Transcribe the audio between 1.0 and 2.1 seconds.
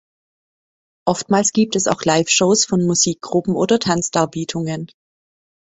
Oftmals gibt es auch